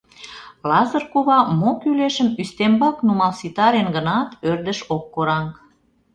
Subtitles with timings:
[0.69, 5.45] Лазыр кува мо кӱлешым ӱстембак нумал ситарен гынат, ӧрдыш ок кораҥ.